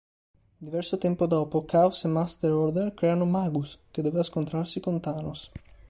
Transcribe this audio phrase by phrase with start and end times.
[0.59, 5.51] Diverso tempo dopo, Caos e Master order creano Magus, che doveva scontrarsi con Thanos.